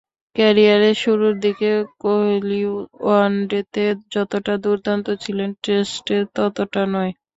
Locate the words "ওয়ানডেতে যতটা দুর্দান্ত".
3.01-5.07